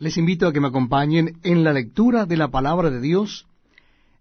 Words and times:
Les 0.00 0.16
invito 0.16 0.46
a 0.46 0.52
que 0.52 0.60
me 0.60 0.68
acompañen 0.68 1.40
en 1.42 1.64
la 1.64 1.72
lectura 1.72 2.24
de 2.24 2.36
la 2.36 2.48
palabra 2.48 2.88
de 2.88 3.00
Dios, 3.00 3.48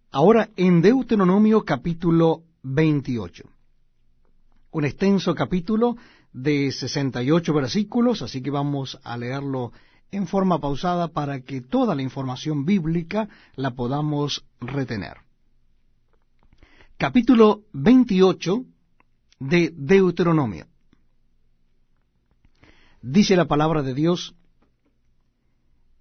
ahora 0.09 0.49
en 0.55 0.81
Deuteronomio 0.81 1.65
capítulo 1.65 2.41
28. 2.63 3.43
Un 4.71 4.85
extenso 4.85 5.35
capítulo 5.35 5.95
de 6.33 6.71
68 6.71 7.53
versículos, 7.53 8.23
así 8.23 8.41
que 8.41 8.49
vamos 8.49 8.99
a 9.03 9.17
leerlo 9.17 9.71
en 10.09 10.25
forma 10.25 10.59
pausada 10.59 11.09
para 11.09 11.41
que 11.41 11.61
toda 11.61 11.93
la 11.93 12.01
información 12.01 12.65
bíblica 12.65 13.29
la 13.55 13.75
podamos 13.75 14.45
retener. 14.59 15.17
Capítulo 16.97 17.61
28 17.73 18.65
de 19.41 19.71
Deuteronomio. 19.75 20.65
Dice 23.03 23.35
la 23.35 23.45
palabra 23.45 23.83
de 23.83 23.93
Dios, 23.93 24.33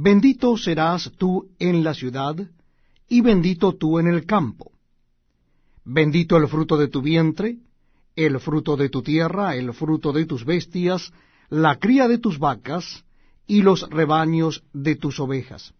Bendito 0.00 0.56
serás 0.56 1.10
tú 1.18 1.48
en 1.58 1.82
la 1.82 1.92
ciudad, 1.92 2.36
y 3.08 3.20
bendito 3.20 3.72
tú 3.72 3.98
en 3.98 4.06
el 4.06 4.26
campo. 4.26 4.70
Bendito 5.84 6.36
el 6.36 6.46
fruto 6.46 6.76
de 6.76 6.86
tu 6.86 7.02
vientre, 7.02 7.56
el 8.14 8.38
fruto 8.38 8.76
de 8.76 8.90
tu 8.90 9.02
tierra, 9.02 9.56
el 9.56 9.74
fruto 9.74 10.12
de 10.12 10.24
tus 10.24 10.44
bestias, 10.44 11.12
la 11.48 11.80
cría 11.80 12.06
de 12.06 12.18
tus 12.18 12.38
vacas, 12.38 13.04
y 13.44 13.62
los 13.62 13.90
rebaños 13.90 14.62
de 14.72 14.94
tus 14.94 15.18
ovejas. 15.18 15.74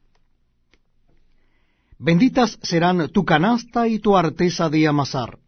Benditas 1.96 2.58
serán 2.60 3.10
tu 3.10 3.24
canasta 3.24 3.86
y 3.86 4.00
tu 4.00 4.16
arteza 4.16 4.68
de 4.68 4.88
amasar. 4.88 5.38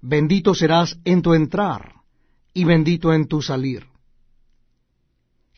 Bendito 0.00 0.54
serás 0.54 0.96
en 1.04 1.22
tu 1.22 1.34
entrar, 1.34 1.92
y 2.54 2.62
bendito 2.62 3.12
en 3.12 3.26
tu 3.26 3.42
salir 3.42 3.89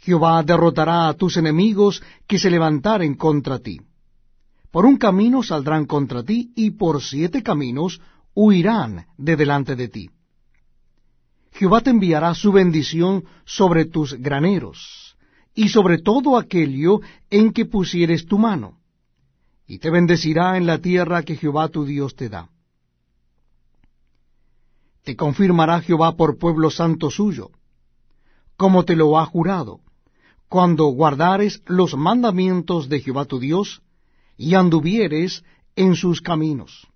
Jehová 0.03 0.43
derrotará 0.43 1.09
a 1.09 1.15
tus 1.15 1.37
enemigos 1.37 2.03
que 2.27 2.39
se 2.39 2.51
levantaren 2.51 3.15
contra 3.15 3.61
ti. 3.61 3.81
Por 4.73 4.85
un 4.85 4.97
camino 4.97 5.45
saldrán 5.45 5.87
contra 5.87 6.25
ti, 6.25 6.53
y 6.57 6.73
por 6.73 7.01
siete 7.03 7.43
caminos 7.43 8.01
huirán 8.35 9.07
de 9.17 9.37
delante 9.37 9.77
de 9.77 9.89
ti. 9.89 10.11
Jehová 11.53 11.83
te 11.83 11.91
enviará 11.91 12.35
su 12.35 12.51
bendición 12.51 13.25
sobre 13.45 13.85
tus 13.85 14.15
graneros, 14.15 15.17
y 15.55 15.69
sobre 15.69 15.99
todo 15.99 16.37
aquello 16.37 17.01
en 17.31 17.53
que 17.53 17.67
pusieres 17.67 18.27
tu 18.27 18.39
mano, 18.39 18.81
y 19.69 19.79
te 19.79 19.91
bendecirá 19.91 20.57
en 20.57 20.67
la 20.67 20.79
tierra 20.79 21.23
que 21.23 21.37
Jehová 21.37 21.69
tu 21.69 21.85
Dios 21.85 22.17
te 22.17 22.29
da. 22.29 22.49
Te 25.05 25.15
confirmará 25.15 25.81
Jehová 25.81 26.17
por 26.17 26.39
pueblo 26.39 26.71
santo 26.71 27.09
suyo, 27.09 27.51
como 28.57 28.85
te 28.85 28.97
lo 28.97 29.17
ha 29.17 29.27
jurado 29.27 29.81
cuando 30.53 30.85
guardares 30.89 31.63
los 31.65 31.97
mandamientos 31.97 32.91
de 32.91 33.01
Jehová 33.01 33.25
tu 33.25 33.39
Dios, 33.39 33.81
y 34.37 34.53
anduvieres 34.53 35.43
en 35.77 35.97
sus 35.97 36.21
caminos. 36.21 36.87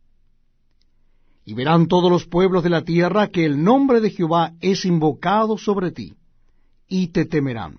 Y 1.46 1.54
verán 1.54 1.86
todos 1.86 2.10
los 2.10 2.26
pueblos 2.26 2.62
de 2.64 2.68
la 2.68 2.82
tierra 2.82 3.28
que 3.28 3.46
el 3.46 3.64
nombre 3.64 4.02
de 4.02 4.10
Jehová 4.10 4.52
es 4.60 4.84
invocado 4.84 5.56
sobre 5.56 5.90
ti, 5.90 6.12
y 6.86 7.06
te 7.06 7.24
temerán. 7.24 7.78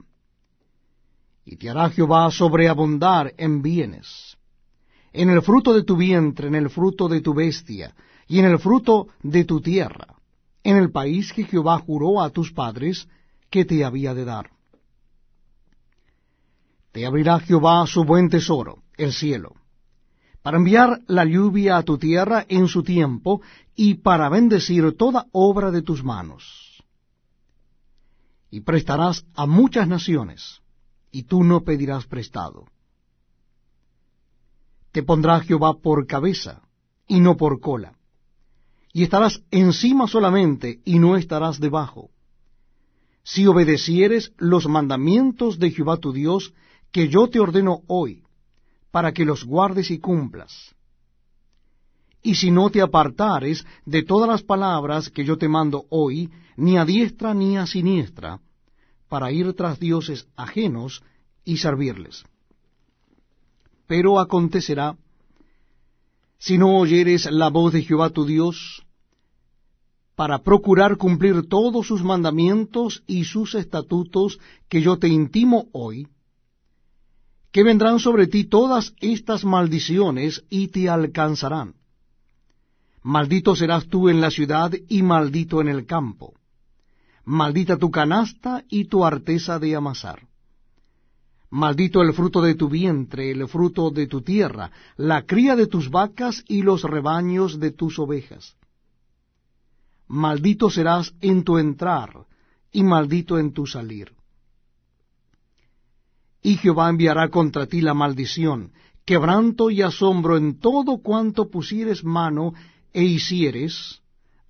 Y 1.46 1.58
te 1.58 1.70
hará 1.70 1.92
Jehová 1.92 2.32
sobreabundar 2.32 3.36
en 3.38 3.62
bienes, 3.62 4.36
en 5.14 5.30
el 5.30 5.44
fruto 5.44 5.76
de 5.76 5.84
tu 5.84 5.96
vientre, 5.96 6.48
en 6.48 6.56
el 6.56 6.72
fruto 6.72 7.08
de 7.08 7.22
tu 7.22 7.36
bestia, 7.36 7.94
y 8.28 8.40
en 8.40 8.46
el 8.46 8.58
fruto 8.58 9.10
de 9.22 9.44
tu 9.44 9.62
tierra, 9.62 10.16
en 10.64 10.76
el 10.76 10.90
país 10.90 11.32
que 11.32 11.44
Jehová 11.44 11.78
juró 11.78 12.20
a 12.24 12.32
tus 12.32 12.52
padres 12.52 13.08
que 13.52 13.64
te 13.64 13.86
había 13.86 14.16
de 14.16 14.26
dar 14.26 14.57
te 16.98 17.06
abrirá 17.06 17.40
Jehová 17.40 17.86
su 17.86 18.04
buen 18.06 18.28
tesoro, 18.28 18.82
el 18.98 19.14
cielo, 19.14 19.54
para 20.42 20.58
enviar 20.58 21.02
la 21.06 21.26
lluvia 21.26 21.78
a 21.78 21.84
tu 21.84 22.00
tierra 22.00 22.44
en 22.50 22.68
su 22.68 22.82
tiempo 22.82 23.40
y 23.76 23.94
para 24.02 24.30
bendecir 24.30 24.98
toda 24.98 25.28
obra 25.32 25.70
de 25.70 25.84
tus 25.84 26.04
manos. 26.04 26.84
Y 28.50 28.62
prestarás 28.62 29.28
a 29.36 29.46
muchas 29.46 29.88
naciones, 29.88 30.64
y 31.12 31.22
tú 31.22 31.44
no 31.44 31.62
pedirás 31.62 32.08
prestado. 32.08 32.66
Te 34.92 35.04
pondrá 35.04 35.42
Jehová 35.42 35.76
por 35.78 36.08
cabeza, 36.08 36.64
y 37.08 37.20
no 37.20 37.38
por 37.38 37.60
cola, 37.60 37.94
y 38.92 39.04
estarás 39.04 39.44
encima 39.52 40.08
solamente, 40.08 40.82
y 40.84 40.98
no 40.98 41.16
estarás 41.16 41.60
debajo. 41.60 42.10
Si 43.22 43.46
obedecieres 43.46 44.32
los 44.38 44.68
mandamientos 44.68 45.60
de 45.60 45.70
Jehová 45.70 45.98
tu 45.98 46.12
Dios, 46.12 46.56
que 46.98 47.10
yo 47.10 47.28
te 47.28 47.40
ordeno 47.40 47.82
hoy, 47.86 48.24
para 48.90 49.12
que 49.12 49.24
los 49.24 49.44
guardes 49.44 49.92
y 49.92 50.00
cumplas. 50.00 50.74
Y 52.24 52.34
si 52.34 52.50
no 52.50 52.72
te 52.72 52.82
apartares 52.82 53.64
de 53.86 54.02
todas 54.02 54.28
las 54.28 54.42
palabras 54.42 55.12
que 55.12 55.24
yo 55.24 55.38
te 55.38 55.48
mando 55.48 55.86
hoy, 55.92 56.32
ni 56.56 56.76
a 56.76 56.86
diestra 56.86 57.36
ni 57.36 57.56
a 57.56 57.68
siniestra, 57.68 58.40
para 59.08 59.32
ir 59.32 59.54
tras 59.54 59.80
dioses 59.80 60.28
ajenos 60.36 61.04
y 61.46 61.58
servirles. 61.58 62.26
Pero 63.86 64.20
acontecerá, 64.20 64.98
si 66.40 66.58
no 66.58 66.80
oyeres 66.80 67.32
la 67.32 67.50
voz 67.50 67.74
de 67.74 67.84
Jehová 67.84 68.10
tu 68.10 68.26
Dios, 68.26 68.84
para 70.16 70.40
procurar 70.40 70.98
cumplir 70.98 71.48
todos 71.48 71.86
sus 71.86 72.04
mandamientos 72.04 73.04
y 73.06 73.26
sus 73.26 73.54
estatutos 73.54 74.40
que 74.68 74.82
yo 74.82 74.98
te 74.98 75.10
intimo 75.10 75.68
hoy, 75.74 76.08
que 77.52 77.64
vendrán 77.64 78.00
sobre 78.00 78.28
ti 78.28 78.46
todas 78.46 78.94
estas 79.00 79.46
maldiciones 79.46 80.44
y 80.50 80.68
te 80.68 80.90
alcanzarán. 80.90 81.76
Maldito 83.04 83.56
serás 83.56 83.88
tú 83.88 84.10
en 84.10 84.20
la 84.20 84.32
ciudad 84.32 84.74
y 84.90 85.02
maldito 85.02 85.62
en 85.62 85.70
el 85.70 85.86
campo. 85.86 86.34
Maldita 87.24 87.78
tu 87.78 87.90
canasta 87.90 88.64
y 88.70 88.86
tu 88.86 89.06
arteza 89.06 89.60
de 89.60 89.76
amasar. 89.76 90.28
Maldito 91.50 92.02
el 92.02 92.14
fruto 92.14 92.42
de 92.42 92.56
tu 92.56 92.68
vientre, 92.68 93.32
el 93.32 93.48
fruto 93.48 93.90
de 93.90 94.08
tu 94.08 94.22
tierra, 94.22 94.70
la 94.98 95.26
cría 95.26 95.56
de 95.56 95.68
tus 95.68 95.90
vacas 95.90 96.44
y 96.48 96.62
los 96.62 96.84
rebaños 96.84 97.60
de 97.60 97.72
tus 97.72 97.98
ovejas. 98.00 98.58
Maldito 100.10 100.70
serás 100.70 101.14
en 101.22 101.44
tu 101.44 101.58
entrar 101.58 102.26
y 102.72 102.84
maldito 102.84 103.40
en 103.40 103.54
tu 103.54 103.66
salir 103.66 104.17
y 106.48 106.56
Jehová 106.56 106.90
enviará 106.90 107.28
contra 107.28 107.66
ti 107.68 107.82
la 107.82 107.94
maldición, 107.94 108.72
quebranto 109.04 109.70
y 109.70 109.82
asombro 109.82 110.38
en 110.38 110.62
todo 110.62 111.00
cuanto 111.00 111.50
pusieres 111.50 112.06
mano 112.06 112.54
e 112.94 113.04
hicieres, 113.04 114.02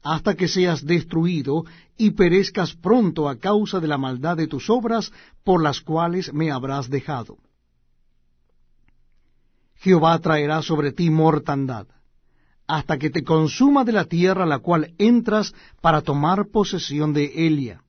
hasta 0.03 0.35
que 0.35 0.47
seas 0.47 0.85
destruido 0.85 1.65
y 1.97 2.11
perezcas 2.11 2.75
pronto 2.75 3.27
a 3.27 3.37
causa 3.37 3.79
de 3.79 3.87
la 3.87 3.97
maldad 3.97 4.37
de 4.37 4.45
tus 4.45 4.69
obras 4.69 5.11
por 5.43 5.63
las 5.63 5.81
cuales 5.81 6.31
me 6.31 6.51
habrás 6.51 6.87
dejado. 6.87 7.39
Jehová 9.77 10.19
traerá 10.19 10.61
sobre 10.61 10.91
ti 10.91 11.09
mortandad, 11.09 11.87
hasta 12.67 12.99
que 12.99 13.09
te 13.09 13.23
consuma 13.23 13.83
de 13.83 13.93
la 13.93 14.05
tierra 14.05 14.45
la 14.45 14.59
cual 14.59 14.93
entras 14.99 15.51
para 15.81 16.03
tomar 16.03 16.45
posesión 16.51 17.11
de 17.11 17.47
Elia 17.47 17.81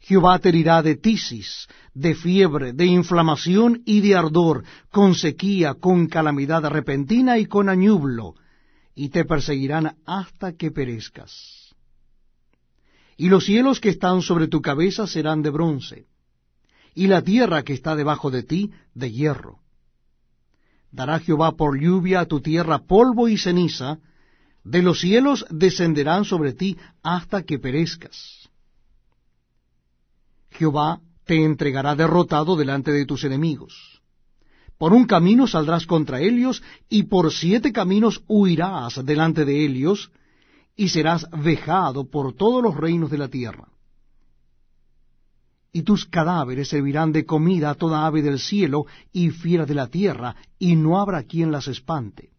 Jehová 0.00 0.38
te 0.38 0.48
herirá 0.48 0.82
de 0.82 0.96
tisis, 0.96 1.68
de 1.94 2.14
fiebre, 2.14 2.72
de 2.72 2.86
inflamación 2.86 3.82
y 3.84 4.00
de 4.00 4.16
ardor, 4.16 4.64
con 4.90 5.14
sequía, 5.14 5.74
con 5.74 6.06
calamidad 6.06 6.64
repentina 6.68 7.38
y 7.38 7.46
con 7.46 7.68
añublo, 7.68 8.34
y 8.94 9.10
te 9.10 9.24
perseguirán 9.24 9.96
hasta 10.06 10.54
que 10.54 10.70
perezcas. 10.70 11.74
Y 13.16 13.28
los 13.28 13.44
cielos 13.44 13.80
que 13.80 13.90
están 13.90 14.22
sobre 14.22 14.48
tu 14.48 14.62
cabeza 14.62 15.06
serán 15.06 15.42
de 15.42 15.50
bronce, 15.50 16.06
y 16.94 17.06
la 17.06 17.22
tierra 17.22 17.62
que 17.62 17.74
está 17.74 17.94
debajo 17.94 18.30
de 18.30 18.42
ti 18.42 18.70
de 18.94 19.12
hierro. 19.12 19.58
Dará 20.90 21.20
Jehová 21.20 21.52
por 21.52 21.78
lluvia 21.78 22.20
a 22.20 22.26
tu 22.26 22.40
tierra 22.40 22.78
polvo 22.78 23.28
y 23.28 23.36
ceniza, 23.36 23.98
de 24.64 24.82
los 24.82 25.00
cielos 25.00 25.44
descenderán 25.50 26.24
sobre 26.24 26.54
ti 26.54 26.78
hasta 27.02 27.42
que 27.42 27.58
perezcas. 27.58 28.39
Jehová 30.50 31.00
te 31.24 31.44
entregará 31.44 31.94
derrotado 31.94 32.56
delante 32.56 32.92
de 32.92 33.06
tus 33.06 33.24
enemigos. 33.24 34.00
Por 34.78 34.92
un 34.92 35.04
camino 35.04 35.46
saldrás 35.46 35.86
contra 35.86 36.20
ellos, 36.20 36.62
y 36.88 37.02
por 37.04 37.32
siete 37.32 37.72
caminos 37.72 38.22
huirás 38.26 39.04
delante 39.04 39.44
de 39.44 39.64
ellos, 39.64 40.10
y 40.74 40.88
serás 40.88 41.26
vejado 41.30 42.10
por 42.10 42.32
todos 42.32 42.62
los 42.62 42.74
reinos 42.74 43.10
de 43.10 43.18
la 43.18 43.28
tierra. 43.28 43.68
Y 45.72 45.82
tus 45.82 46.06
cadáveres 46.06 46.68
servirán 46.68 47.12
de 47.12 47.26
comida 47.26 47.70
a 47.70 47.74
toda 47.74 48.06
ave 48.06 48.22
del 48.22 48.38
cielo 48.38 48.86
y 49.12 49.30
fiera 49.30 49.66
de 49.66 49.74
la 49.74 49.88
tierra, 49.88 50.34
y 50.58 50.74
no 50.76 50.98
habrá 50.98 51.22
quien 51.24 51.52
las 51.52 51.68
espante. 51.68 52.30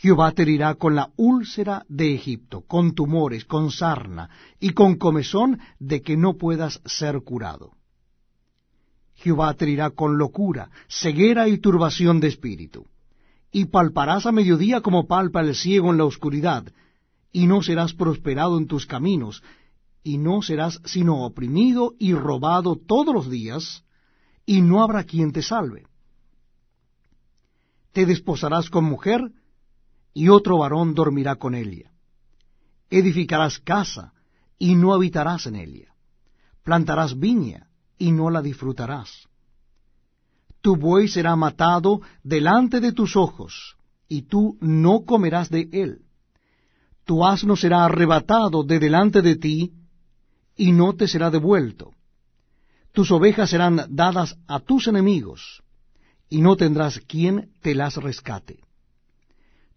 Jehová 0.00 0.32
te 0.32 0.42
herirá 0.44 0.76
con 0.76 0.94
la 0.94 1.10
úlcera 1.16 1.84
de 1.86 2.14
Egipto, 2.14 2.62
con 2.62 2.94
tumores, 2.94 3.44
con 3.44 3.70
sarna 3.70 4.30
y 4.58 4.70
con 4.70 4.96
comezón 4.96 5.60
de 5.78 6.00
que 6.00 6.16
no 6.16 6.38
puedas 6.38 6.80
ser 6.86 7.20
curado. 7.20 7.72
Jehová 9.16 9.52
te 9.52 9.66
herirá 9.66 9.90
con 9.90 10.16
locura, 10.16 10.70
ceguera 10.88 11.48
y 11.48 11.58
turbación 11.58 12.18
de 12.18 12.28
espíritu. 12.28 12.86
Y 13.52 13.66
palparás 13.66 14.24
a 14.24 14.32
mediodía 14.32 14.80
como 14.80 15.06
palpa 15.06 15.42
el 15.42 15.54
ciego 15.54 15.90
en 15.90 15.98
la 15.98 16.06
oscuridad, 16.06 16.64
y 17.30 17.46
no 17.46 17.62
serás 17.62 17.92
prosperado 17.92 18.56
en 18.56 18.68
tus 18.68 18.86
caminos, 18.86 19.42
y 20.02 20.16
no 20.16 20.40
serás 20.40 20.80
sino 20.86 21.26
oprimido 21.26 21.92
y 21.98 22.14
robado 22.14 22.74
todos 22.74 23.14
los 23.14 23.28
días, 23.28 23.84
y 24.46 24.62
no 24.62 24.82
habrá 24.82 25.04
quien 25.04 25.30
te 25.30 25.42
salve. 25.42 25.84
Te 27.92 28.06
desposarás 28.06 28.70
con 28.70 28.84
mujer, 28.84 29.30
y 30.12 30.28
otro 30.28 30.58
varón 30.58 30.94
dormirá 30.94 31.36
con 31.36 31.54
ella. 31.54 31.90
Edificarás 32.90 33.58
casa, 33.58 34.12
y 34.58 34.74
no 34.74 34.92
habitarás 34.92 35.46
en 35.46 35.56
ella. 35.56 35.94
Plantarás 36.62 37.18
viña, 37.18 37.68
y 37.98 38.12
no 38.12 38.30
la 38.30 38.42
disfrutarás. 38.42 39.28
Tu 40.60 40.76
buey 40.76 41.08
será 41.08 41.36
matado 41.36 42.00
delante 42.22 42.80
de 42.80 42.92
tus 42.92 43.16
ojos, 43.16 43.76
y 44.08 44.22
tú 44.22 44.58
no 44.60 45.04
comerás 45.04 45.48
de 45.48 45.68
él. 45.72 46.02
Tu 47.04 47.24
asno 47.24 47.56
será 47.56 47.84
arrebatado 47.84 48.62
de 48.62 48.78
delante 48.78 49.22
de 49.22 49.36
ti, 49.36 49.72
y 50.56 50.72
no 50.72 50.94
te 50.94 51.08
será 51.08 51.30
devuelto. 51.30 51.92
Tus 52.92 53.10
ovejas 53.10 53.50
serán 53.50 53.86
dadas 53.88 54.36
a 54.46 54.60
tus 54.60 54.88
enemigos, 54.88 55.62
y 56.28 56.42
no 56.42 56.56
tendrás 56.56 56.98
quien 57.00 57.52
te 57.62 57.74
las 57.74 57.96
rescate 57.96 58.60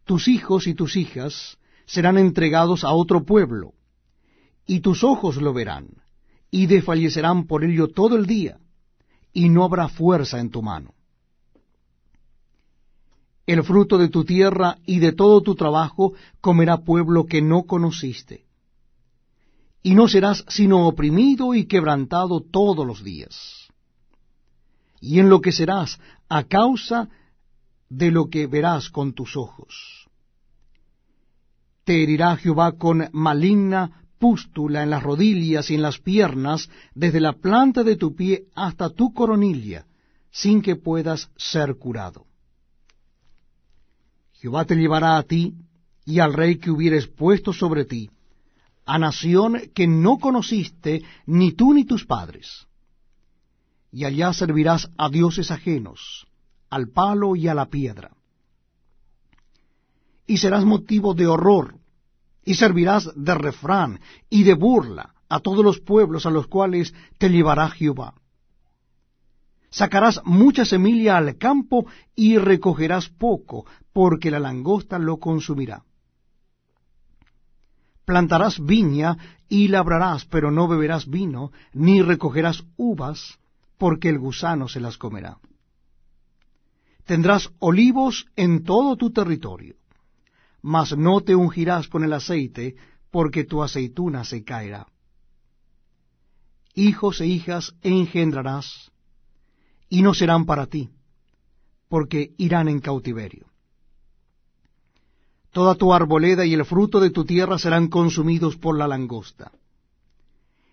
tus 0.05 0.27
hijos 0.27 0.67
y 0.67 0.73
tus 0.73 0.95
hijas 0.95 1.57
serán 1.85 2.17
entregados 2.17 2.83
a 2.83 2.91
otro 2.91 3.23
pueblo, 3.23 3.73
y 4.65 4.79
tus 4.79 5.03
ojos 5.03 5.38
lo 5.38 5.53
verán, 5.53 5.89
y 6.50 6.67
desfallecerán 6.67 7.45
por 7.45 7.63
ello 7.63 7.88
todo 7.88 8.15
el 8.15 8.25
día, 8.25 8.59
y 9.33 9.50
no 9.50 9.63
habrá 9.63 9.88
fuerza 9.89 10.39
en 10.39 10.50
tu 10.50 10.61
mano. 10.61 10.94
El 13.45 13.63
fruto 13.63 13.97
de 13.97 14.07
tu 14.07 14.23
tierra 14.23 14.77
y 14.85 15.00
de 15.00 15.11
todo 15.11 15.41
tu 15.41 15.55
trabajo 15.55 16.13
comerá 16.39 16.77
pueblo 16.77 17.25
que 17.25 17.41
no 17.41 17.63
conociste, 17.63 18.45
y 19.81 19.95
no 19.95 20.07
serás 20.07 20.45
sino 20.47 20.88
oprimido 20.88 21.53
y 21.53 21.65
quebrantado 21.65 22.39
todos 22.39 22.88
los 22.88 23.03
días. 23.03 23.67
Y 25.01 25.19
enloquecerás 25.19 26.00
a 26.29 26.45
causa 26.45 27.05
de 27.05 27.23
lo 28.00 28.30
que 28.30 28.48
verás 28.48 28.90
con 28.90 29.13
tus 29.13 29.36
ojos. 29.38 30.07
Te 31.84 32.01
herirá 32.01 32.36
Jehová 32.38 32.74
con 32.78 33.10
maligna 33.12 34.04
pústula 34.19 34.84
en 34.84 34.90
las 34.90 35.04
rodillas 35.04 35.69
y 35.69 35.75
en 35.75 35.81
las 35.81 36.00
piernas, 36.00 36.69
desde 36.95 37.19
la 37.19 37.34
planta 37.34 37.84
de 37.84 37.98
tu 37.98 38.16
pie 38.16 38.45
hasta 38.56 38.90
tu 38.90 39.13
coronilla, 39.13 39.86
sin 40.31 40.62
que 40.62 40.78
puedas 40.78 41.30
ser 41.36 41.75
curado. 41.75 42.25
Jehová 44.31 44.63
te 44.66 44.75
llevará 44.75 45.18
a 45.18 45.24
ti 45.24 45.56
y 46.06 46.19
al 46.19 46.34
rey 46.34 46.57
que 46.57 46.72
hubieres 46.72 47.07
puesto 47.07 47.51
sobre 47.51 47.84
ti, 47.84 48.10
a 48.86 48.98
nación 48.98 49.72
que 49.74 49.88
no 49.88 50.18
conociste 50.18 51.04
ni 51.25 51.51
tú 51.51 51.74
ni 51.74 51.84
tus 51.86 52.06
padres. 52.06 52.66
Y 53.92 54.06
allá 54.06 54.34
servirás 54.34 54.89
a 54.98 55.10
dioses 55.10 55.51
ajenos, 55.51 56.25
al 56.74 56.90
palo 56.90 57.36
y 57.36 57.48
a 57.48 57.54
la 57.54 57.68
piedra. 57.68 58.10
Y 60.25 60.38
serás 60.38 60.66
motivo 60.66 61.14
de 61.14 61.28
horror, 61.28 61.75
y 62.44 62.56
servirás 62.56 63.12
de 63.16 63.36
refrán 63.36 64.00
y 64.30 64.44
de 64.44 64.56
burla 64.56 65.14
a 65.30 65.40
todos 65.40 65.64
los 65.64 65.80
pueblos 65.80 66.25
a 66.25 66.31
los 66.31 66.48
cuales 66.48 66.94
te 67.20 67.30
llevará 67.30 67.70
Jehová. 67.70 68.16
Sacarás 69.70 70.22
mucha 70.25 70.66
semilla 70.66 71.18
al 71.18 71.38
campo 71.38 71.86
y 72.16 72.38
recogerás 72.38 73.10
poco, 73.10 73.66
porque 73.92 74.31
la 74.31 74.40
langosta 74.40 74.98
lo 74.98 75.18
consumirá. 75.18 75.84
Plantarás 78.06 78.60
viña 78.60 79.18
y 79.48 79.68
labrarás, 79.68 80.25
pero 80.25 80.50
no 80.50 80.68
beberás 80.68 81.08
vino, 81.08 81.52
ni 81.74 82.02
recogerás 82.02 82.64
uvas, 82.78 83.40
porque 83.78 84.10
el 84.10 84.18
gusano 84.18 84.68
se 84.68 84.80
las 84.80 84.98
comerá 84.98 85.38
tendrás 87.05 87.50
olivos 87.59 88.25
en 88.35 88.63
todo 88.63 88.95
tu 88.95 89.11
territorio, 89.11 89.75
mas 90.61 90.97
no 90.97 91.21
te 91.21 91.35
ungirás 91.35 91.88
con 91.88 92.03
el 92.03 92.13
aceite, 92.13 92.75
porque 93.11 93.44
tu 93.44 93.61
aceituna 93.61 94.23
se 94.23 94.44
caerá. 94.44 94.88
Hijos 96.73 97.21
e 97.21 97.27
hijas 97.27 97.75
engendrarás, 97.81 98.91
y 99.89 100.01
no 100.01 100.13
serán 100.13 100.45
para 100.45 100.65
ti, 100.67 100.89
porque 101.88 102.33
irán 102.38 102.67
en 102.67 102.79
cautiverio. 102.79 103.47
Toda 105.51 105.75
tu 105.75 105.94
arboleda 105.94 106.45
y 106.45 106.53
el 106.55 106.65
fruto 106.65 107.00
de 107.00 107.11
tu 107.11 107.25
tierra 107.25 107.59
serán 107.59 107.88
consumidos 107.88 108.55
por 108.55 108.75
la 108.75 108.88
langosta. 108.88 109.51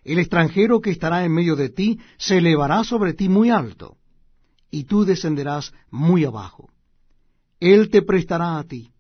El 0.03 0.19
extranjero 0.19 0.81
que 0.81 0.91
estará 0.91 1.27
en 1.27 1.35
medio 1.35 1.55
de 1.55 1.69
ti 1.69 2.01
se 2.17 2.39
elevará 2.39 2.83
sobre 2.85 3.13
ti 3.13 3.29
muy 3.29 3.51
alto 3.51 4.00
y 4.71 4.85
tú 4.85 5.05
descenderás 5.05 5.73
muy 5.91 6.25
abajo. 6.25 6.71
Él 7.59 7.91
te 7.91 8.03
prestará 8.03 8.59
a 8.59 8.65
ti, 8.65 8.93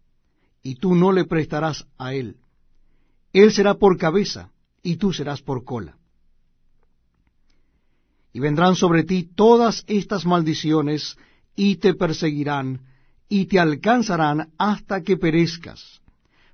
y 0.63 0.75
tú 0.75 0.95
no 0.95 1.13
le 1.13 1.25
prestarás 1.25 1.87
a 1.97 2.15
él. 2.15 2.37
Él 3.33 3.53
será 3.53 3.75
por 3.75 3.97
cabeza, 3.97 4.51
y 4.83 4.97
tú 4.97 5.13
serás 5.13 5.41
por 5.41 5.65
cola. 5.65 5.97
Y 8.33 8.41
vendrán 8.41 8.77
sobre 8.77 9.05
ti 9.05 9.25
todas 9.25 9.85
estas 9.87 10.27
maldiciones, 10.27 11.17
y 11.57 11.77
te 11.77 11.95
perseguirán, 11.95 12.83
y 13.29 13.47
te 13.47 13.59
alcanzarán 13.59 14.53
hasta 14.59 15.03
que 15.03 15.17
perezcas, 15.17 16.01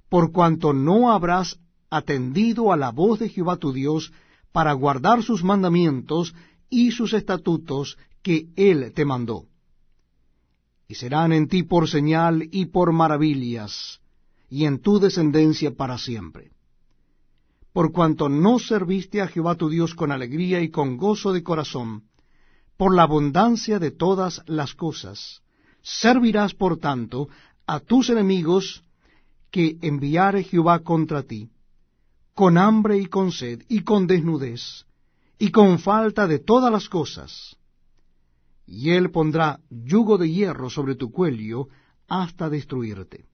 por 0.08 0.30
cuanto 0.30 0.72
no 0.72 1.10
habrás 1.10 1.58
atendido 1.90 2.72
a 2.72 2.76
la 2.76 2.90
voz 2.90 3.18
de 3.18 3.28
Jehová 3.28 3.56
tu 3.56 3.72
Dios 3.72 4.12
para 4.52 4.72
guardar 4.72 5.22
sus 5.22 5.42
mandamientos 5.42 6.34
y 6.68 6.90
sus 6.90 7.12
estatutos 7.12 7.96
que 8.22 8.48
él 8.56 8.92
te 8.94 9.04
mandó. 9.04 9.46
Y 10.88 10.94
serán 10.94 11.32
en 11.32 11.48
ti 11.48 11.62
por 11.62 11.88
señal 11.88 12.48
y 12.50 12.66
por 12.66 12.92
maravillas, 12.92 14.00
y 14.48 14.64
en 14.64 14.80
tu 14.80 14.98
descendencia 14.98 15.72
para 15.72 15.98
siempre. 15.98 16.50
Por 17.72 17.92
cuanto 17.92 18.28
no 18.28 18.58
serviste 18.58 19.20
a 19.20 19.28
Jehová 19.28 19.54
tu 19.56 19.68
Dios 19.68 19.94
con 19.94 20.10
alegría 20.12 20.60
y 20.60 20.70
con 20.70 20.96
gozo 20.96 21.32
de 21.32 21.42
corazón, 21.42 22.04
por 22.76 22.94
la 22.94 23.02
abundancia 23.02 23.78
de 23.78 23.90
todas 23.90 24.42
las 24.46 24.74
cosas, 24.74 25.42
servirás 25.82 26.54
por 26.54 26.78
tanto 26.78 27.28
a 27.66 27.80
tus 27.80 28.10
enemigos 28.10 28.82
que 29.50 29.78
enviare 29.82 30.42
Jehová 30.42 30.80
contra 30.80 31.22
ti, 31.22 31.50
con 32.34 32.58
hambre 32.58 32.98
y 32.98 33.06
con 33.06 33.32
sed 33.32 33.62
y 33.68 33.80
con 33.80 34.06
desnudez, 34.06 34.84
y 35.38 35.50
con 35.50 35.78
falta 35.78 36.26
de 36.26 36.38
todas 36.38 36.72
las 36.72 36.88
cosas, 36.88 37.56
y 38.66 38.90
él 38.90 39.10
pondrá 39.10 39.60
yugo 39.70 40.18
de 40.18 40.30
hierro 40.30 40.70
sobre 40.70 40.94
tu 40.94 41.10
cuello 41.12 41.68
hasta 42.08 42.48
destruirte. 42.48 43.26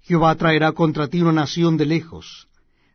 Jehová 0.00 0.34
traerá 0.36 0.72
contra 0.72 1.08
ti 1.08 1.20
una 1.20 1.32
nación 1.32 1.76
de 1.76 1.86
lejos, 1.86 2.48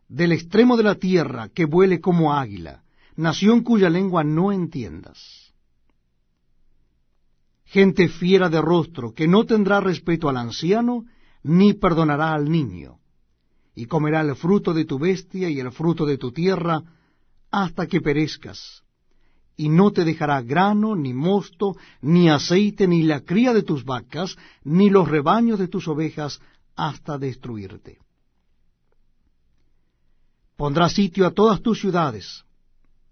del 0.08 0.32
extremo 0.32 0.78
de 0.78 0.84
la 0.84 0.96
tierra, 0.96 1.50
que 1.50 1.66
vuele 1.66 2.02
como 2.02 2.34
águila, 2.34 2.84
nación 3.16 3.62
cuya 3.62 3.90
lengua 3.90 4.24
no 4.24 4.52
entiendas. 4.52 5.54
Gente 7.66 8.08
fiera 8.08 8.50
de 8.50 8.62
rostro, 8.62 9.14
que 9.14 9.28
no 9.28 9.46
tendrá 9.46 9.80
respeto 9.80 10.28
al 10.30 10.38
anciano, 10.38 11.06
ni 11.44 11.74
perdonará 11.74 12.34
al 12.34 12.50
niño, 12.50 13.00
y 13.76 13.86
comerá 13.86 14.22
el 14.22 14.36
fruto 14.36 14.74
de 14.74 14.86
tu 14.86 15.00
bestia 15.00 15.50
y 15.50 15.60
el 15.60 15.72
fruto 15.72 16.06
de 16.06 16.18
tu 16.18 16.32
tierra, 16.32 16.82
hasta 17.52 17.88
que 17.88 18.02
perezcas 18.02 18.84
y 19.56 19.70
no 19.70 19.92
te 19.92 20.04
dejará 20.04 20.42
grano, 20.42 20.96
ni 20.96 21.14
mosto, 21.14 21.76
ni 22.02 22.30
aceite, 22.30 22.88
ni 22.88 23.04
la 23.04 23.22
cría 23.22 23.54
de 23.54 23.64
tus 23.64 23.84
vacas, 23.86 24.36
ni 24.64 24.90
los 24.90 25.08
rebaños 25.08 25.60
de 25.60 25.68
tus 25.68 25.88
ovejas, 25.88 26.42
hasta 26.76 27.18
destruirte. 27.18 28.00
Pondrá 30.58 30.90
sitio 30.90 31.28
a 31.28 31.32
todas 31.32 31.62
tus 31.62 31.80
ciudades, 31.80 32.44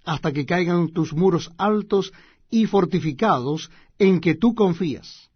hasta 0.03 0.31
que 0.31 0.45
caigan 0.45 0.89
tus 0.89 1.13
muros 1.13 1.51
altos 1.57 2.11
y 2.49 2.65
fortificados 2.65 3.69
en 3.99 4.19
que 4.19 4.35
tú 4.35 4.55
confías, 4.55 5.29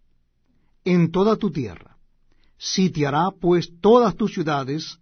en 0.84 1.12
toda 1.12 1.36
tu 1.36 1.52
tierra. 1.52 1.98
Sitiará 2.58 3.32
pues 3.32 3.72
todas 3.80 4.16
tus 4.16 4.34
ciudades 4.34 5.00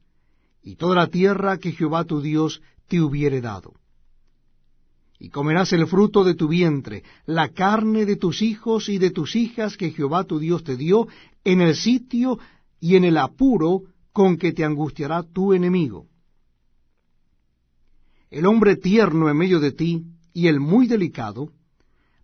y 0.64 0.76
toda 0.76 0.96
la 0.96 1.08
tierra 1.08 1.58
que 1.58 1.74
Jehová 1.74 2.06
tu 2.06 2.22
Dios 2.22 2.62
te 2.88 3.02
hubiere 3.02 3.42
dado. 3.42 3.74
Y 5.20 5.30
comerás 5.30 5.74
el 5.74 5.88
fruto 5.88 6.24
de 6.24 6.36
tu 6.36 6.48
vientre, 6.48 7.04
la 7.26 7.50
carne 7.50 8.06
de 8.06 8.16
tus 8.16 8.42
hijos 8.42 8.90
y 8.90 8.98
de 8.98 9.12
tus 9.12 9.36
hijas 9.36 9.78
que 9.78 9.92
Jehová 9.92 10.24
tu 10.24 10.40
Dios 10.40 10.64
te 10.64 10.76
dio 10.76 11.08
en 11.44 11.62
el 11.62 11.76
sitio 11.76 12.40
y 12.80 12.96
en 12.96 13.04
el 13.04 13.18
apuro 13.18 13.84
con 14.12 14.38
que 14.38 14.54
te 14.54 14.64
angustiará 14.64 15.24
tu 15.24 15.54
enemigo. 15.54 16.08
El 18.30 18.46
hombre 18.46 18.76
tierno 18.76 19.30
en 19.30 19.38
medio 19.38 19.60
de 19.60 19.72
ti 19.72 20.04
y 20.34 20.48
el 20.48 20.60
muy 20.60 20.88
delicado, 20.88 21.50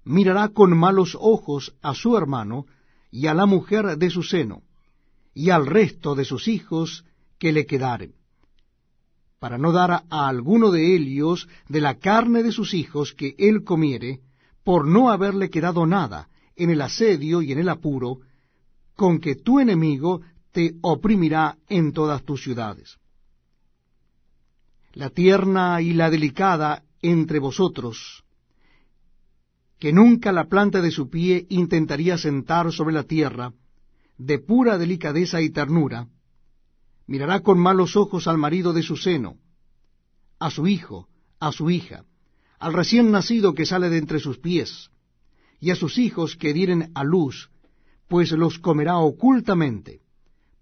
mirará 0.03 0.50
con 0.50 0.75
malos 0.77 1.15
ojos 1.19 1.75
a 1.81 1.93
su 1.93 2.17
hermano 2.17 2.65
y 3.12 3.27
a 3.27 3.34
la 3.34 3.46
mujer 3.46 3.98
de 3.98 4.10
su 4.10 4.24
seno, 4.24 4.63
y 5.34 5.51
al 5.51 5.67
resto 5.67 6.15
de 6.15 6.25
sus 6.25 6.48
hijos 6.48 7.05
que 7.38 7.51
le 7.51 7.65
quedaren, 7.65 8.13
para 9.39 9.58
no 9.58 9.72
dar 9.72 10.03
a 10.10 10.27
alguno 10.27 10.69
de 10.69 10.96
ellos 10.96 11.48
de 11.67 11.81
la 11.81 11.98
carne 11.98 12.43
de 12.43 12.51
sus 12.51 12.74
hijos 12.74 13.13
que 13.13 13.36
él 13.38 13.63
comiere, 13.63 14.19
por 14.63 14.86
no 14.86 15.10
haberle 15.10 15.50
quedado 15.50 15.86
nada 15.86 16.29
en 16.55 16.69
el 16.69 16.81
asedio 16.81 17.41
y 17.41 17.53
en 17.53 17.60
el 17.60 17.69
apuro, 17.69 18.19
con 18.96 19.19
que 19.19 19.36
tu 19.36 19.60
enemigo 19.60 20.22
te 20.51 20.75
oprimirá 20.81 21.58
en 21.69 21.93
todas 21.93 22.24
tus 22.24 22.43
ciudades. 22.43 22.98
La 24.93 25.10
tierna 25.10 25.81
y 25.81 25.93
la 25.93 26.10
delicada 26.10 26.84
entre 27.01 27.39
vosotros, 27.39 28.24
que 29.79 29.93
nunca 29.93 30.34
la 30.34 30.50
planta 30.50 30.81
de 30.81 30.91
su 30.91 31.10
pie 31.10 31.46
intentaría 31.50 32.17
sentar 32.17 32.74
sobre 32.74 32.93
la 32.93 33.03
tierra, 33.03 33.53
de 34.17 34.39
pura 34.39 34.77
delicadeza 34.77 35.41
y 35.41 35.50
ternura, 35.50 36.08
mirará 37.10 37.39
con 37.39 37.58
malos 37.58 37.96
ojos 37.96 38.28
al 38.28 38.38
marido 38.38 38.72
de 38.72 38.84
su 38.84 38.96
seno, 38.96 39.38
a 40.38 40.51
su 40.51 40.68
hijo, 40.68 41.08
a 41.39 41.51
su 41.51 41.72
hija, 41.72 42.06
al 42.60 42.72
recién 42.72 43.10
nacido 43.10 43.56
que 43.56 43.66
sale 43.66 43.89
de 43.89 43.98
entre 43.98 44.20
sus 44.20 44.38
pies, 44.38 44.92
y 45.60 45.72
a 45.72 45.75
sus 45.75 45.98
hijos 45.98 46.36
que 46.36 46.54
dieren 46.54 46.92
a 46.94 47.04
luz, 47.04 47.50
pues 48.08 48.32
los 48.32 48.60
comerá 48.60 49.00
ocultamente, 49.00 50.01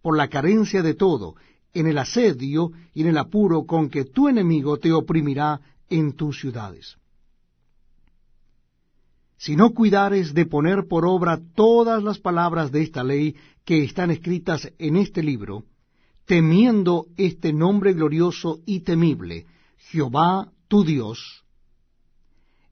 por 0.01 0.16
la 0.16 0.30
carencia 0.30 0.82
de 0.82 0.94
todo, 0.94 1.36
en 1.74 1.86
el 1.86 1.98
asedio 1.98 2.72
y 2.94 3.01
en 3.01 3.08
el 3.08 3.18
apuro 3.18 3.66
con 3.66 3.89
que 3.89 4.06
tu 4.06 4.30
enemigo 4.30 4.77
te 4.77 4.94
oprimirá 4.94 5.60
en 5.89 6.13
tus 6.13 6.39
ciudades. 6.39 6.96
Si 9.38 9.58
no 9.58 9.74
cuidares 9.74 10.34
de 10.34 10.46
poner 10.46 10.88
por 10.88 11.06
obra 11.06 11.42
todas 11.56 12.01
las 12.01 12.20
palabras 12.20 12.72
de 12.72 12.84
esta 12.84 13.04
ley 13.04 13.36
que 13.66 13.84
están 13.84 14.12
escritas 14.12 14.72
en 14.80 14.96
este 14.96 15.22
libro, 15.22 15.66
temiendo 16.27 17.07
este 17.15 17.53
nombre 17.53 17.93
glorioso 17.93 18.60
y 18.65 18.81
temible, 18.81 19.48
Jehová 19.77 20.51
tu 20.67 20.84
Dios, 20.84 21.43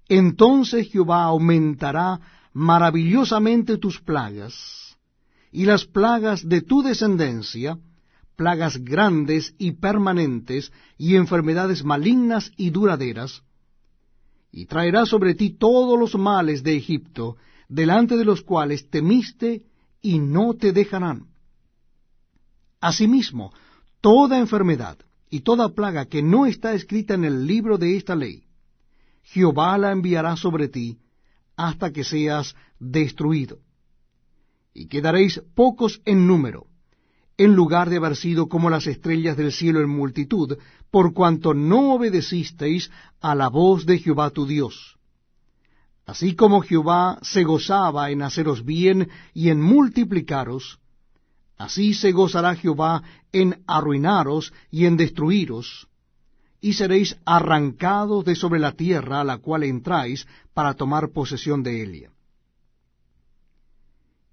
entonces 0.08 0.92
Jehová 0.92 1.24
aumentará 1.24 2.20
maravillosamente 2.54 3.78
tus 3.78 4.00
plagas, 4.02 4.98
y 5.52 5.66
las 5.66 5.86
plagas 5.86 6.48
de 6.48 6.62
tu 6.62 6.84
descendencia, 6.84 7.80
plagas 8.36 8.78
grandes 8.84 9.56
y 9.58 9.72
permanentes, 9.72 10.72
y 10.98 11.16
enfermedades 11.16 11.84
malignas 11.84 12.52
y 12.58 12.70
duraderas, 12.70 13.42
y 14.52 14.66
traerá 14.66 15.06
sobre 15.06 15.34
ti 15.34 15.52
todos 15.52 15.98
los 15.98 16.16
males 16.16 16.62
de 16.62 16.76
Egipto, 16.76 17.38
delante 17.70 18.18
de 18.18 18.26
los 18.26 18.42
cuales 18.42 18.90
temiste, 18.90 19.64
y 20.02 20.20
no 20.20 20.54
te 20.54 20.72
dejarán. 20.72 21.35
Asimismo, 22.86 23.52
toda 24.00 24.38
enfermedad 24.38 25.00
y 25.32 25.40
toda 25.40 25.74
plaga 25.74 26.06
que 26.06 26.22
no 26.22 26.46
está 26.46 26.76
escrita 26.76 27.16
en 27.16 27.24
el 27.24 27.48
libro 27.48 27.80
de 27.80 27.98
esta 27.98 28.16
ley, 28.16 28.44
Jehová 29.24 29.76
la 29.80 29.92
enviará 29.92 30.38
sobre 30.38 30.68
ti 30.68 31.00
hasta 31.58 31.92
que 31.92 32.04
seas 32.04 32.56
destruido. 32.80 33.58
Y 34.72 34.86
quedaréis 34.86 35.42
pocos 35.56 36.00
en 36.06 36.28
número, 36.28 36.68
en 37.38 37.56
lugar 37.56 37.90
de 37.90 37.98
haber 37.98 38.16
sido 38.16 38.50
como 38.50 38.70
las 38.70 38.86
estrellas 38.86 39.36
del 39.36 39.52
cielo 39.52 39.82
en 39.82 39.90
multitud, 39.90 40.56
por 40.92 41.12
cuanto 41.16 41.56
no 41.56 41.96
obedecisteis 41.96 42.92
a 43.20 43.34
la 43.34 43.48
voz 43.48 43.88
de 43.88 43.98
Jehová 43.98 44.30
tu 44.30 44.46
Dios. 44.46 45.00
Así 46.06 46.36
como 46.36 46.62
Jehová 46.62 47.18
se 47.24 47.46
gozaba 47.46 48.12
en 48.12 48.22
haceros 48.22 48.64
bien 48.64 49.10
y 49.34 49.50
en 49.50 49.60
multiplicaros, 49.60 50.78
así 51.58 51.94
se 51.94 52.12
gozará 52.12 52.56
Jehová 52.56 53.04
en 53.32 53.64
arruinaros 53.68 54.54
y 54.72 54.86
en 54.86 54.98
destruiros, 54.98 55.88
y 56.62 56.74
seréis 56.74 57.18
arrancados 57.26 58.26
de 58.26 58.36
sobre 58.36 58.60
la 58.60 58.72
tierra 58.72 59.22
a 59.22 59.24
la 59.24 59.38
cual 59.38 59.64
entráis 59.64 60.28
para 60.54 60.74
tomar 60.74 61.10
posesión 61.10 61.64
de 61.64 61.84
ella. 61.84 62.10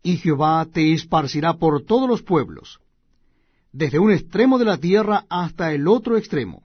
Y 0.02 0.17
Jehová 0.17 0.67
te 0.73 0.93
esparcirá 0.93 1.55
por 1.55 1.85
todos 1.85 2.09
los 2.09 2.23
pueblos, 2.23 2.81
desde 3.73 3.99
un 3.99 4.12
extremo 4.12 4.59
de 4.59 4.64
la 4.64 4.79
tierra 4.79 5.25
hasta 5.29 5.73
el 5.73 5.87
otro 5.88 6.17
extremo, 6.17 6.62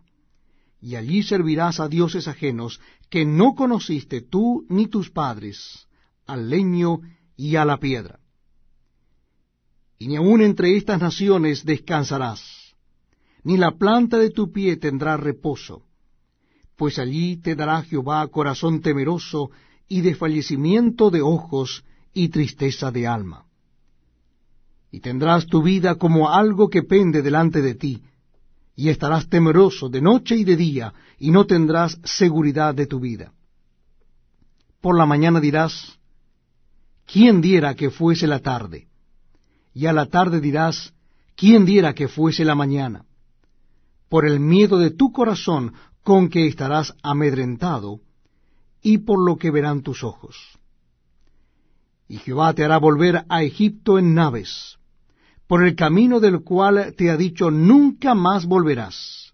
y 0.82 0.96
allí 0.96 1.24
servirás 1.24 1.80
a 1.80 1.88
dioses 1.88 2.28
ajenos 2.28 2.80
que 3.10 3.26
no 3.26 3.56
conociste 3.56 4.22
tú 4.22 4.66
ni 4.70 4.88
tus 4.88 5.10
padres, 5.10 5.88
al 6.26 6.50
leño 6.50 7.02
y 7.36 7.56
a 7.56 7.66
la 7.66 7.78
piedra. 7.78 8.20
Y 9.98 10.08
ni 10.08 10.16
aun 10.16 10.42
entre 10.42 10.76
estas 10.78 11.02
naciones 11.02 11.66
descansarás, 11.66 12.42
ni 13.44 13.58
la 13.58 13.72
planta 13.72 14.18
de 14.18 14.30
tu 14.30 14.52
pie 14.52 14.78
tendrá 14.78 15.18
reposo, 15.18 15.84
pues 16.76 17.00
allí 17.00 17.38
te 17.38 17.56
dará 17.56 17.82
Jehová 17.82 18.28
corazón 18.28 18.82
temeroso 18.82 19.50
y 19.88 20.02
desfallecimiento 20.02 21.10
de 21.10 21.22
ojos 21.22 21.84
y 22.14 22.30
tristeza 22.30 22.92
de 22.92 23.08
alma 23.08 23.48
y 24.92 25.00
tendrás 25.00 25.46
tu 25.46 25.62
vida 25.62 25.96
como 25.96 26.30
algo 26.30 26.70
que 26.70 26.84
pende 26.84 27.22
delante 27.22 27.62
de 27.62 27.76
ti, 27.76 28.04
y 28.76 28.90
estarás 28.90 29.28
temeroso 29.28 29.90
de 29.90 30.02
noche 30.02 30.36
y 30.36 30.44
de 30.44 30.56
día, 30.56 30.94
y 31.18 31.32
no 31.32 31.46
tendrás 31.46 32.00
seguridad 32.04 32.76
de 32.76 32.86
tu 32.86 33.00
vida. 33.00 33.34
Por 34.82 34.98
la 34.98 35.06
mañana 35.06 35.40
dirás, 35.40 36.00
¿quién 37.06 37.42
diera 37.42 37.76
que 37.76 37.90
fuese 37.90 38.28
la 38.28 38.40
tarde? 38.40 38.88
Y 39.78 39.86
a 39.86 39.94
la 39.94 40.08
tarde 40.08 40.42
dirás, 40.42 40.92
¿quién 41.36 41.64
diera 41.64 41.94
que 41.94 42.08
fuese 42.08 42.44
la 42.44 42.56
mañana? 42.56 43.06
Por 44.10 44.26
el 44.26 44.40
miedo 44.40 44.80
de 44.80 44.90
tu 44.90 45.12
corazón 45.12 45.74
con 46.02 46.30
que 46.30 46.48
estarás 46.48 46.96
amedrentado, 47.04 48.00
y 48.82 48.98
por 48.98 49.24
lo 49.24 49.38
que 49.38 49.52
verán 49.52 49.84
tus 49.84 50.04
ojos. 50.04 50.36
Y 52.08 52.18
Jehová 52.18 52.56
te 52.56 52.64
hará 52.64 52.80
volver 52.80 53.24
a 53.30 53.44
Egipto 53.44 54.00
en 54.00 54.16
naves, 54.16 54.80
por 55.46 55.64
el 55.64 55.76
camino 55.76 56.20
del 56.20 56.44
cual 56.44 56.96
te 56.98 57.12
ha 57.12 57.16
dicho 57.16 57.52
nunca 57.52 58.16
más 58.16 58.48
volverás. 58.48 59.27